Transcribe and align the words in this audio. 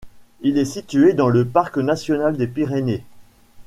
Il 0.41 0.57
est 0.57 0.65
situé 0.65 1.13
dans 1.13 1.29
le 1.29 1.45
Parc 1.45 1.77
National 1.77 2.35
des 2.35 2.47
Pyrénées. 2.47 3.03